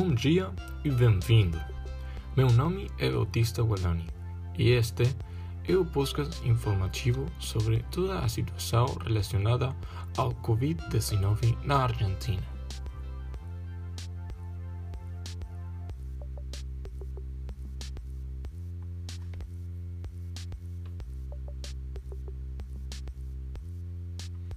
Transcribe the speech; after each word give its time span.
Bom 0.00 0.14
dia 0.14 0.48
e 0.84 0.90
bem-vindo. 0.92 1.60
Meu 2.36 2.48
nome 2.52 2.88
é 2.98 3.10
Bautista 3.10 3.64
Gualani 3.64 4.06
e 4.56 4.70
este 4.70 5.02
é 5.66 5.74
o 5.74 5.84
podcast 5.84 6.48
informativo 6.48 7.26
sobre 7.40 7.84
toda 7.90 8.20
a 8.20 8.28
situação 8.28 8.86
relacionada 9.04 9.74
ao 10.16 10.32
Covid-19 10.36 11.58
na 11.64 11.78
Argentina. 11.78 12.40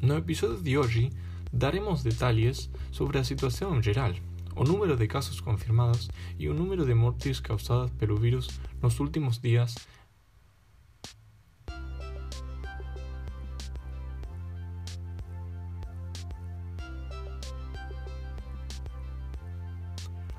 No 0.00 0.16
episódio 0.16 0.62
de 0.62 0.78
hoje, 0.78 1.10
daremos 1.52 2.04
detalhes 2.04 2.70
sobre 2.92 3.18
a 3.18 3.24
situação 3.24 3.82
geral 3.82 4.12
o 4.56 4.64
número 4.64 4.96
de 4.96 5.06
casos 5.06 5.40
confirmados 5.40 6.08
e 6.38 6.48
o 6.48 6.54
número 6.54 6.84
de 6.84 6.94
mortes 6.94 7.40
causadas 7.40 7.90
pelo 7.92 8.16
vírus 8.16 8.48
nos 8.80 9.00
últimos 9.00 9.38
dias 9.40 9.74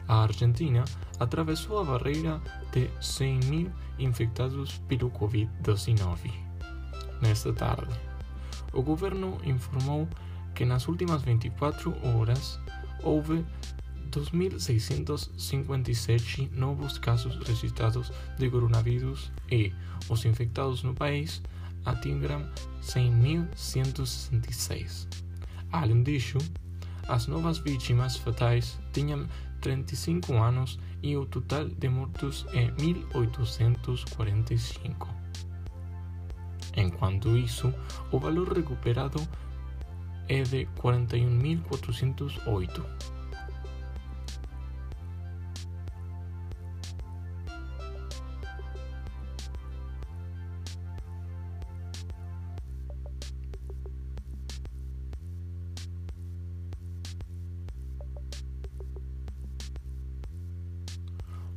A 0.07 0.21
Argentina 0.21 0.85
atravessou 1.19 1.79
a 1.79 1.83
barreira 1.83 2.39
de 2.71 2.87
100.000 3.01 3.71
infectados 3.97 4.77
pelo 4.87 5.09
Covid-19 5.09 6.31
nesta 7.21 7.51
tarde. 7.51 7.93
O 8.71 8.83
governo 8.83 9.37
informou 9.43 10.07
que 10.53 10.63
nas 10.63 10.87
últimas 10.87 11.23
24 11.23 11.95
horas 12.07 12.59
houve 13.03 13.43
2.657 14.15 16.49
novos 16.51 16.97
casos 16.97 17.37
registrados 17.45 18.09
de 18.37 18.49
coronavírus 18.49 19.29
e 19.51 19.73
os 20.09 20.23
infectados 20.23 20.81
no 20.83 20.95
país 20.95 21.41
atingiram 21.83 22.49
100.166. 22.81 25.07
Além 25.71 26.03
disso, 26.03 26.37
as 27.07 27.27
novas 27.27 27.57
vítimas 27.57 28.15
fatais 28.15 28.79
tinham 28.93 29.27
35 29.61 30.33
anos 30.35 30.79
e 31.03 31.17
o 31.17 31.25
total 31.25 31.67
de 31.67 31.89
mortos 31.89 32.45
é 32.53 32.67
1.845. 32.71 35.09
Enquanto 36.77 37.37
isso, 37.37 37.73
o 38.11 38.19
valor 38.19 38.53
recuperado 38.53 39.25
é 40.27 40.43
de 40.43 40.67
41.408. 40.81 43.14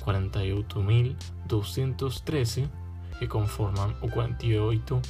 48.213, 0.01 2.69
que 3.17 3.25
conformam 3.27 3.95
o 4.01 4.09
48 4.09 5.01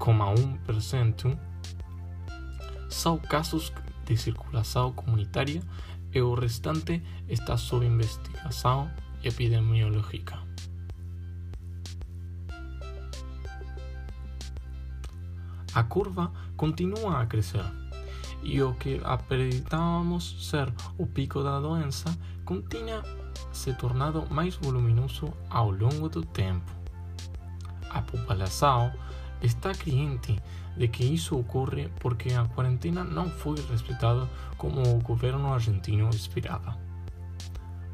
0,1% 0.00 1.38
são 2.88 3.18
casos 3.18 3.72
de 4.06 4.16
circulação 4.16 4.92
comunitária 4.92 5.62
e 6.12 6.20
o 6.20 6.34
restante 6.34 7.02
está 7.28 7.56
sob 7.56 7.86
investigação 7.86 8.90
epidemiológica. 9.22 10.38
A 15.72 15.84
curva 15.84 16.32
continua 16.56 17.20
a 17.20 17.26
crescer 17.26 17.64
e 18.42 18.60
o 18.60 18.74
que 18.74 19.00
acreditávamos 19.04 20.48
ser 20.48 20.72
o 20.98 21.06
pico 21.06 21.44
da 21.44 21.60
doença 21.60 22.16
continha 22.44 23.02
se 23.52 23.72
tornado 23.74 24.26
mais 24.30 24.56
voluminoso 24.56 25.32
ao 25.48 25.70
longo 25.70 26.08
do 26.08 26.22
tempo. 26.22 26.72
A 27.90 28.02
população 28.02 28.92
está 29.42 29.72
ciente 29.74 30.40
de 30.76 30.88
que 30.88 31.04
isso 31.04 31.38
ocorre 31.38 31.88
porque 32.00 32.32
a 32.32 32.44
quarentena 32.44 33.04
não 33.04 33.28
foi 33.28 33.56
respeitada 33.70 34.28
como 34.56 34.82
o 34.82 35.00
governo 35.00 35.52
argentino 35.52 36.08
esperava, 36.10 36.76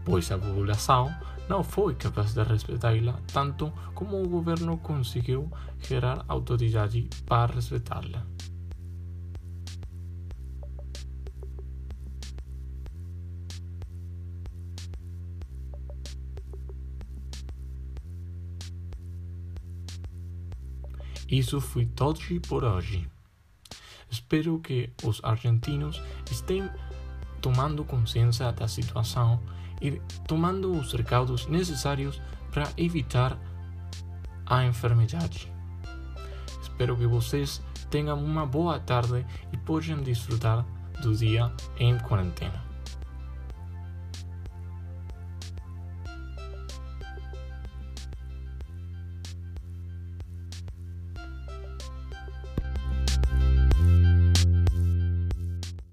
pois 0.05 0.31
a 0.31 0.39
população 0.39 1.15
não 1.49 1.63
foi 1.63 1.95
capaz 1.95 2.35
de 2.35 2.43
respeitá-la 2.43 3.15
tanto 3.33 3.73
como 3.95 4.23
o 4.23 4.29
governo 4.29 4.79
conseguiu 4.79 5.51
gerar 5.81 6.25
autoridade 6.29 7.09
para 7.27 7.55
respeitá-la. 7.55 8.27
Isso 21.29 21.61
foi 21.61 21.87
todo 21.87 22.21
por 22.49 22.65
hoje. 22.65 23.09
Espero 24.11 24.59
que 24.61 24.91
os 25.03 25.21
argentinos 25.25 26.01
estejam 26.31 26.71
tomando 27.41 27.85
consciência 27.85 28.53
da 28.53 28.69
situação 28.69 29.41
e 29.81 30.01
tomando 30.27 30.73
os 30.73 30.93
recaudos 30.93 31.47
necessários 31.47 32.21
para 32.53 32.69
evitar 32.77 33.39
a 34.47 34.65
enfermidade. 34.65 35.53
Espero 36.63 36.97
que 36.97 37.07
vocês 37.07 37.63
tenham 37.91 38.23
uma 38.23 38.47
boa 38.47 38.79
tarde 38.79 39.27
e 39.53 39.57
possam 39.57 40.03
desfrutar 40.03 40.65
do 41.03 41.15
dia 41.15 41.53
em 41.79 41.99
quarentena. 41.99 42.66